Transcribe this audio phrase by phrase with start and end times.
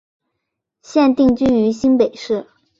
[0.81, 2.47] 现定居于新北市。